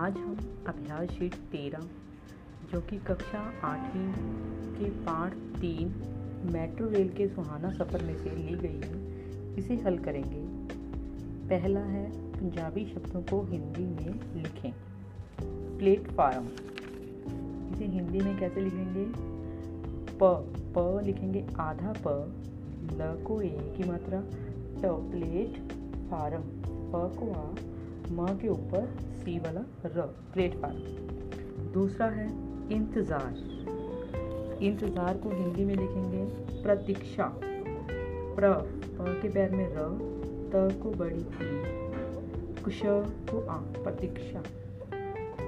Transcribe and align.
आज 0.00 0.16
हम 0.16 0.36
अभ्यास 0.66 1.08
शीट 1.08 1.34
तेरह, 1.34 1.80
जो 2.72 2.80
कि 2.80 2.98
कक्षा 2.98 3.52
आठवीं 3.64 4.12
के 4.74 4.90
पाठ 4.90 5.32
तीन, 5.32 5.88
मेट्रो 6.52 6.88
रेल 6.88 7.08
के 7.08 7.28
सुहाना 7.28 7.70
सफ़र 7.70 8.04
में 8.04 8.16
से 8.16 8.30
ली 8.30 8.54
गई 8.54 8.80
है, 8.84 9.14
इसे 9.56 9.76
हल 9.76 9.98
करेंगे। 9.98 10.44
पहला 11.48 11.80
है 11.80 12.32
पंजाबी 12.32 12.84
शब्दों 12.84 13.22
को 13.22 13.42
हिंदी 13.42 13.86
में 13.86 14.42
लिखें। 14.42 14.72
प्लेटफार्म। 15.78 16.46
इसे 17.74 17.84
हिंदी 17.84 18.20
में 18.20 18.38
कैसे 18.38 18.60
लिखेंगे? 18.60 19.12
प 20.22 20.52
प 20.78 21.00
लिखेंगे 21.04 21.46
आधा 21.60 21.92
प, 22.06 22.34
ल 22.92 23.24
को 23.26 23.40
ए 23.40 23.74
की 23.76 23.84
मात्रा, 23.84 24.20
ट 24.80 25.10
प्लेट 25.10 25.72
फार्म 26.10 26.42
प 26.66 27.16
को 27.18 27.32
आ 27.32 27.70
म 28.10 28.26
के 28.26 28.48
ऊपर 28.48 28.86
सी 29.00 29.38
वाला 29.38 29.60
र 29.86 30.00
प्लेटफार्म 30.32 30.78
दूसरा 31.72 32.06
है 32.06 32.26
इंतज़ार. 32.72 33.34
इंतज़ार 34.62 35.16
को 35.16 35.28
हिंदी 35.30 35.64
में 35.64 35.74
लिखेंगे 35.74 36.24
प्रतीक्षा. 36.62 37.32
प्र 38.36 38.52
के 39.22 39.28
पैर 39.28 39.50
में 39.50 39.68
र, 39.70 40.10
त 40.52 40.80
को 40.82 40.90
बड़ी 40.90 41.20
ई 41.20 42.62
कुश 42.64 42.80
को 42.84 43.46
आ, 43.46 43.56
प्रतीक्षा. 43.56 44.42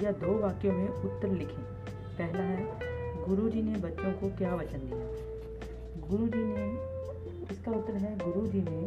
या 0.02 0.12
दो 0.12 0.38
वाक्यों 0.38 0.72
में 0.72 0.88
उत्तर 0.88 1.28
लिखें. 1.28 1.62
पहला 2.18 2.42
है, 2.42 2.64
गुरुजी 3.28 3.62
ने 3.62 3.78
बच्चों 3.78 4.12
को 4.12 4.36
क्या 4.36 4.54
वचन 4.54 4.78
दिया? 4.78 5.06
गुरुजी 6.08 6.44
ने 6.44 6.91
इसका 7.52 7.72
उत्तर 7.72 7.96
है 7.96 8.16
गुरु 8.18 8.46
जी 8.46 8.60
ने 8.60 8.80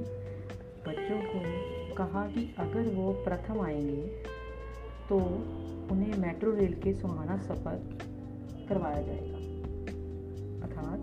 बच्चों 0.87 1.17
को 1.21 1.39
कहा 1.95 2.25
कि 2.27 2.55
अगर 2.59 2.87
वो 2.93 3.11
प्रथम 3.11 3.59
आएँगे 3.59 4.01
तो 5.09 5.17
उन्हें 5.91 6.17
मेट्रो 6.17 6.53
रेल 6.55 6.73
के 6.73 6.93
सुहाना 6.93 7.37
सफ़र 7.37 7.97
करवाया 8.69 9.01
जाएगा। 9.01 9.37
अर्थात 10.65 10.99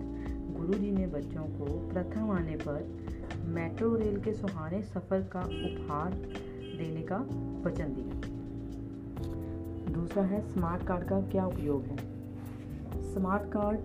गुरु 0.57 0.73
जी 0.73 0.91
ने 0.91 1.07
बच्चों 1.07 1.43
को 1.43 1.65
प्रथम 1.89 2.31
आने 2.31 2.55
पर 2.55 2.89
मेट्रो 3.45 3.95
रेल 3.95 4.19
के 4.21 4.33
सुहाने 4.33 4.81
सफ़र 4.81 5.21
का 5.21 5.41
उपहार 5.41 6.13
देने 6.77 7.01
का 7.01 7.17
वचन 7.65 7.95
दिया। 7.95 8.29
दूसरा 9.93 10.23
है, 10.23 10.41
स्मार्ट 10.53 10.87
कार्ड 10.87 11.07
का 11.07 11.21
क्या 11.21 11.45
उपयोग 11.45 11.83
है? 11.83 11.97
स्मार्ट 13.13 13.51
कार्ड 13.51 13.79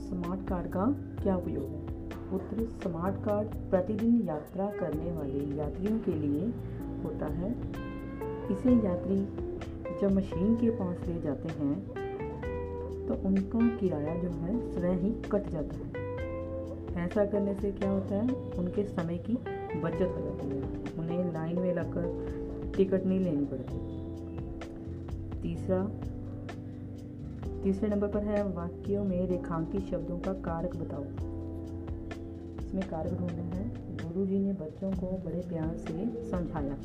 स्मार्ट 0.00 0.48
कार्ड 0.48 0.66
का 0.68 0.86
क्या 1.22 1.36
उपयोग 1.36 1.64
है? 1.64 1.93
उत्तर 2.34 2.64
स्मार्ट 2.82 3.16
कार्ड 3.24 3.48
प्रतिदिन 3.70 4.20
यात्रा 4.28 4.66
करने 4.66 5.12
वाले 5.12 5.44
यात्रियों 5.56 5.98
के 5.98 6.12
लिए 6.12 6.46
होता 7.04 7.26
है। 7.26 7.50
इसे 8.50 8.72
यात्री 8.86 9.18
जब 10.00 10.12
मशीन 10.12 10.54
के 10.56 10.70
पास 10.70 11.06
ले 11.06 11.20
जाते 11.20 11.48
हैं 11.48 12.04
तो 13.06 13.14
उनका 13.28 13.76
किराया 13.76 14.14
जो 14.14 14.28
है, 14.28 14.72
स्वयं 14.74 14.98
ही 14.98 15.10
कट 15.32 15.48
जाता 15.50 15.76
है। 15.76 17.06
ऐसा 17.06 17.24
करने 17.24 17.54
से 17.54 17.72
क्या 17.72 17.90
होता 17.90 18.14
है? 18.14 18.28
उनके 18.58 18.84
समय 18.84 19.18
की 19.18 19.34
बचत 19.80 20.14
हो 20.16 20.22
जाती 20.22 20.48
है। 20.48 20.62
उन्हें 20.98 21.32
लाइन 21.32 21.58
में 21.58 21.74
लगकर 21.74 22.72
टिकट 22.76 23.04
नहीं 23.06 23.20
लेनी 23.20 23.44
पड़ती। 23.44 23.78
तीसरा, 25.42 25.84
तीसरे 27.62 27.88
नंबर 27.88 28.08
पर 28.08 28.22
है 28.22 28.42
वाक्यों 28.48 29.04
में 29.04 29.26
रेखांकित 29.26 29.80
शब्दों 29.80 30.18
का 30.18 30.32
कारक 30.32 30.76
बताओ। 30.76 31.04
इसमें 32.74 32.90
कारक 32.90 33.12
ढूंढना 33.12 33.42
है। 33.42 33.68
गुरु 33.96 34.26
जी 34.26 34.38
ने 34.38 34.52
बच्चों 34.52 34.90
को 34.90 35.06
बड़े 35.06 35.40
प्यार 35.48 35.76
से 35.76 36.30
समझाया। 36.30 36.76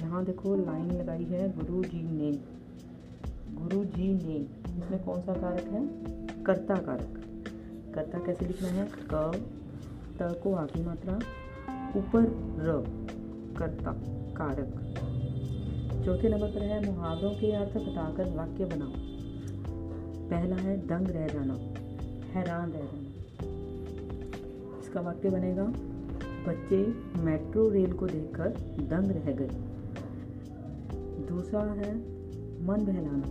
जहाँ 0.00 0.24
देखो, 0.24 0.54
लाइन 0.54 0.90
लगाई 0.90 1.24
है 1.24 1.56
गुरु 1.56 1.84
जी 1.84 2.02
ने। 2.02 2.32
गुरु 3.56 3.84
जी 3.84 4.14
ने। 4.14 4.34
इसमें 4.78 5.04
कौन 5.04 5.20
सा 5.20 5.34
कारक 5.34 5.64
है? 5.64 5.86
कर्ता 6.44 6.74
कारक। 6.74 7.24
कर्ता 7.94 8.18
कैसे 8.18 8.46
लिखना 8.46 8.68
है? 8.68 8.88
क, 9.14 9.32
त 10.18 10.40
को 10.44 10.54
आगे 10.54 10.84
मात्रा, 10.84 11.14
ऊपर 11.96 12.22
र, 12.58 12.84
कर्ता 13.58 13.92
कारक। 14.36 14.82
चौथे 16.04 16.28
नंबर 16.28 16.48
पर 16.48 16.62
है, 16.62 16.92
मुहावरों 16.92 17.30
के 17.30 17.52
अर्थ 17.52 17.76
बताकर 17.76 18.36
वाक्य 18.36 18.64
बनाओ। 18.64 18.92
पहला 20.30 20.56
है, 20.56 20.86
दंग 20.86 21.08
रह 21.08 21.26
जाना, 21.26 21.54
हैरान 22.32 22.70
रह 22.72 22.80
जाना। 22.80 23.05
इसका 24.86 25.00
वाक्य 25.00 25.30
बनेगा, 25.30 25.64
बच्चे 26.48 26.86
मेट्रो 27.20 27.68
रेल 27.68 27.92
को 27.92 28.06
देखकर 28.06 28.48
दंग 28.80 29.10
रह 29.10 29.32
गए। 29.32 29.48
दूसरा 31.26 31.60
है, 31.60 31.96
मन 32.66 32.84
बहलाना। 32.86 33.24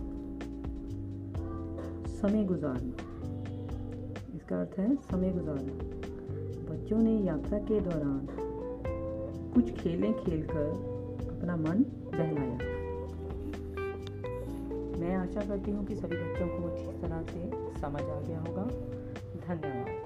समय 2.06 2.44
गुजारना। 2.44 2.92
इसका 4.34 4.60
अर्थ 4.60 4.78
है, 4.78 4.96
समय 4.96 5.30
गुजारना। 5.30 5.72
बच्चों 6.72 6.98
ने 6.98 7.20
यात्रा 7.20 7.58
के 7.58 7.80
दौरान 7.80 8.28
कुछ 9.54 9.72
खेलें 9.72 10.14
खेलकर 10.14 10.68
अपना 11.36 11.56
मन 11.56 11.82
बहलाया। 12.18 12.58
मैं 15.00 15.16
आशा 15.16 15.40
करती 15.40 15.70
हूँ 15.70 15.86
कि 15.86 15.96
सभी 15.96 16.16
बच्चों 16.16 16.48
को 16.48 16.68
अच्छी 16.68 17.02
तरह 17.02 17.22
से 17.22 17.50
समझ 17.80 18.02
आ 18.02 18.20
गया 18.20 18.40
होगा। 18.40 18.62
धन्यवाद। 19.48 20.05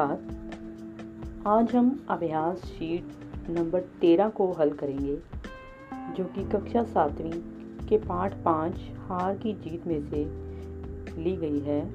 सुप्रभात 0.00 1.46
आज 1.46 1.76
हम 1.76 2.06
अभ्यास 2.10 2.56
शीट 2.56 3.04
नंबर 3.50 3.80
तेरह 3.80 4.28
को 4.28 4.52
हल 4.52 4.70
करेंगे, 4.70 5.16
जो 5.94 6.24
कि 6.24 6.44
कक्षा 6.44 6.82
सातवीं 6.82 7.42
के 7.86 7.98
पाठ 7.98 8.34
पाँच 8.44 8.90
हार 8.98 9.36
की 9.36 9.52
जीत 9.52 9.86
में 9.86 10.10
से 10.10 10.24
ली 11.22 11.36
गई 11.36 11.58
है। 11.58 11.94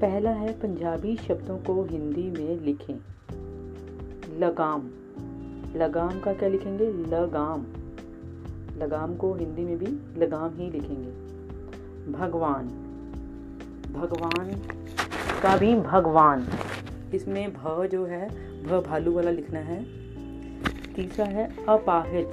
पहला 0.00 0.30
है 0.30 0.52
पंजाबी 0.52 1.16
शब्दों 1.16 1.58
को 1.58 1.84
हिंदी 1.84 2.30
में 2.30 2.60
लिखें। 2.60 2.94
लगाम। 4.38 4.90
लगाम 5.76 6.20
का 6.20 6.32
क्या 6.32 6.48
लिखेंगे? 6.48 6.92
लगाम। 6.92 7.66
लगाम 8.78 9.16
को 9.16 9.34
हिंदी 9.34 9.64
में 9.64 9.78
भी 9.78 10.20
लगाम 10.20 10.50
ही 10.54 10.70
लिखेंगे। 10.70 11.10
भगवान। 12.12 12.82
भगवान 13.92 14.62
का 15.42 15.56
भी 15.56 15.74
भगवान। 15.74 16.48
इसमें 17.14 17.52
भ 17.52 17.86
जो 17.86 18.04
है, 18.04 18.28
भ 18.64 18.84
भालू 18.86 19.12
वाला 19.12 19.30
लिखना 19.30 19.58
है। 19.58 19.84
तीसरा 20.94 21.26
है 21.26 21.66
अपाहिज। 21.66 22.26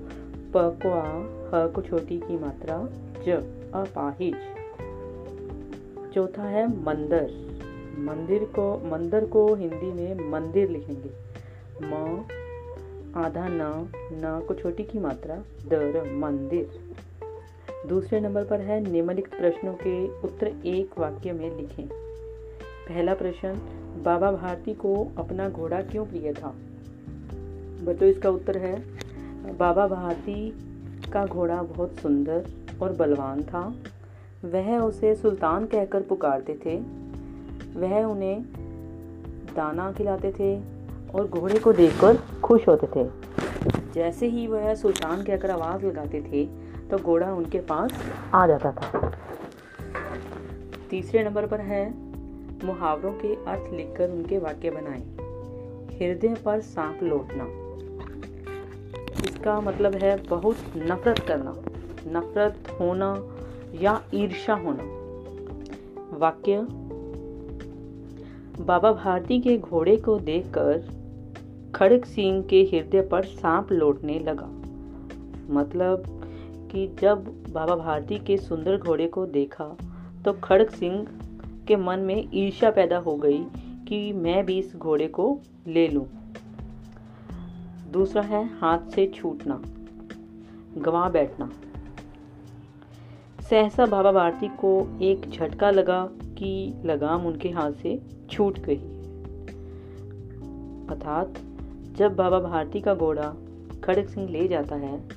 प, 0.57 0.79
को 0.83 0.91
आ, 0.91 1.03
ह, 1.03 1.67
को 1.67 1.83
छोटी 1.83 2.19
की 2.19 2.39
मात्रा, 2.39 2.89
ज, 3.25 3.29
अपाहिज। 3.75 4.37
चौथा 6.15 6.43
है 6.43 6.85
मंदिर। 6.85 7.47
मंदिर 7.99 8.45
को 8.45 8.91
मंदिर 8.91 9.25
को 9.25 9.55
हिंदी 9.55 9.93
में 9.93 10.31
मंदिर 10.31 10.71
लिखेंगे। 10.71 11.11
म 11.83 12.25
आधा 13.17 13.49
न 13.49 13.89
न 14.13 14.45
को 14.49 14.55
छोटी 14.55 14.83
की 14.83 14.99
मात्रा, 14.99 15.35
दर, 15.69 16.15
मंदिर। 16.15 16.71
दूसरे 17.89 18.21
नंबर 18.21 18.45
पर 18.45 18.61
है, 18.61 18.91
निम्नलिखित 18.91 19.41
प्रश्नों 19.41 19.75
के 19.75 20.09
उत्तर 20.09 20.47
एक 20.47 20.99
वाक्य 20.99 21.33
में 21.33 21.57
लिखें। 21.57 21.89
पहला 22.89 23.15
प्रश्न, 23.15 23.55
बाबा 24.05 24.33
भारती 24.33 24.75
को 24.75 25.13
अपना 25.19 25.49
घोड़ा 25.49 25.83
क्यों 25.83 26.07
प्रिय 26.07 26.33
था? 26.33 26.55
बच्चों 27.85 28.09
इसका 28.09 28.31
उत्तर 28.31 28.59
है, 28.59 28.83
बाबा 29.59 29.87
भारती 29.87 30.51
का 31.13 31.27
घोड़ा 31.27 31.63
बहुत 31.63 31.95
सुंदर 31.95 32.47
और 32.83 32.93
बलवान 32.93 33.43
था। 33.43 33.75
वह 34.45 34.79
उसे 34.79 35.15
सुल्तान 35.15 35.67
कहकर 35.67 36.03
पुकारते 36.03 36.55
थे। 36.67 36.77
वह 37.81 38.05
उन्हें 38.05 38.43
दाना 39.57 39.93
खिलाते 39.93 40.33
थे 40.33 40.61
और 41.15 41.29
घोड़े 41.29 41.59
को 41.59 41.73
देखकर 41.73 42.19
खुश 42.47 42.69
होते 42.69 42.87
थे। 42.87 43.09
जैसे 43.93 44.27
ही 44.27 44.47
वह 44.47 44.75
सुल्तान 44.75 45.23
कहकर 45.23 45.51
आवाज़ 45.51 45.87
लगाते 45.87 46.21
थे 46.23 46.45
तो 46.89 46.99
घोड़ा 46.99 47.33
उनके 47.33 47.59
पास 47.61 47.93
आ 48.35 48.47
जाता 48.47 48.73
था। 48.73 49.11
तीसरे 50.91 51.25
नंबर 51.25 51.47
पर 51.47 51.61
है 51.61 51.95
मुहावरों 52.65 53.13
के 53.13 53.35
अर्थ 53.45 53.73
लिखकर 53.73 54.11
उनके 54.11 54.39
वाक्य 54.39 54.71
बनाए। 54.71 55.01
हृदय 55.99 56.35
पर 56.35 56.61
सांप 56.61 57.03
लौटना। 57.03 57.45
इसका 59.25 59.61
मतलब 59.61 59.95
है 59.95 60.17
बहुत 60.23 60.57
नफरत 60.77 61.19
करना। 61.19 61.55
नफरत 62.09 62.77
होना 62.81 63.15
या 63.81 64.03
ईर्षा 64.15 64.55
होना। 64.55 64.85
वाक्य 66.19 66.61
बाबा 68.65 68.93
भारती 68.93 69.41
के 69.41 69.59
घोड़े 69.59 69.97
को 69.97 70.19
देखकर 70.19 70.96
खड़ग 71.77 72.05
सिंह 72.05 72.43
के 72.43 72.63
हृदय 72.63 73.01
पर 73.03 73.25
सांप 73.25 73.73
लौटने 73.73 74.19
लगा। 74.19 74.47
मतलब 75.55 76.03
कि 76.73 76.87
जब 77.01 77.25
बाबा 77.53 77.75
भारती 77.77 78.19
के 78.19 78.37
सुंदर 78.37 78.77
घोड़े 78.77 79.07
को 79.07 79.27
देखा 79.27 79.65
तो 80.25 80.33
खड़ग 80.33 80.71
सिंह 80.71 81.07
के 81.69 81.77
मन 81.77 82.01
में 82.01 82.29
ईर्ष्या 82.35 82.71
पैदा 82.71 82.99
हो 82.99 83.17
गई 83.17 83.39
कि 83.89 84.13
मैं 84.13 84.45
भी 84.47 84.59
इस 84.59 84.75
घोड़े 84.77 85.07
को 85.09 85.39
ले 85.67 85.87
लूँ। 85.89 86.07
दूसरा 87.93 88.23
है 88.23 88.45
हाथ 88.59 88.91
से 88.91 89.07
छूटना, 89.15 89.61
गवा 90.79 91.09
बैठना। 91.09 91.51
सहसा 93.51 93.87
बाबा 93.87 94.13
भारती 94.13 94.49
को 94.49 94.73
एक 95.03 95.31
झटका 95.31 95.71
लगा 95.71 96.09
कि 96.39 96.53
लगाम 96.85 97.27
उनके 97.27 97.49
हाथ 97.49 97.73
से 97.73 97.99
छूट 98.31 98.59
गई। 98.59 98.81
अर्थात 100.91 101.39
जब 101.97 102.17
बाबा 102.17 102.39
भारती 102.39 102.81
का 102.81 102.95
घोड़ा 102.95 103.35
खड़ग 103.85 104.09
सिंह 104.09 104.29
ले 104.29 104.49
जाता 104.49 104.77
है 104.77 105.09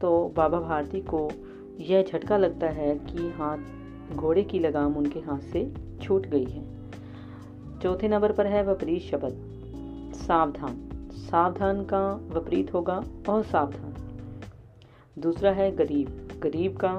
तो 0.00 0.32
बाबा 0.36 0.60
भारती 0.60 1.00
को 1.00 1.28
यह 1.80 2.02
झटका 2.02 2.36
लगता 2.36 2.66
है 2.66 2.94
कि 2.98 3.28
हाथ, 3.30 3.58
घोड़े 4.16 4.42
की 4.42 4.58
लगाम 4.58 4.96
उनके 4.96 5.20
हाथ 5.20 5.38
से 5.38 5.72
छूट 6.02 6.26
गई 6.26 6.44
है। 6.44 6.64
चौथे 7.78 8.08
नंबर 8.08 8.32
पर 8.32 8.46
है 8.46 8.62
विपरीत 8.68 9.02
शब्द, 9.02 9.42
सावधान। 10.14 11.10
सावधान 11.12 11.84
का 11.84 12.12
विपरीत 12.12 12.74
होगा 12.74 13.04
और 13.28 13.42
सावधान। 13.42 13.94
दूसरा 15.18 15.50
है 15.50 15.76
गरीब 15.76 16.28
गरीब 16.42 16.76
का 16.76 16.92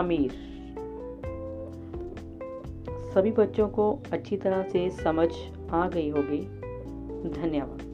अमीर। 0.00 0.32
सभी 3.14 3.30
बच्चों 3.30 3.68
को 3.68 3.98
अच्छी 4.12 4.36
तरह 4.36 4.62
से 4.62 4.90
समझ 4.90 5.28
आ 5.70 5.88
गई 5.88 6.10
होगी। 6.10 6.40
धन्यवाद। 7.30 7.89